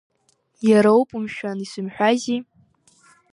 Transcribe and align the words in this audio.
Иароуп, 0.67 1.09
мшәан, 1.21 1.59
исымҳәази! 1.65 2.39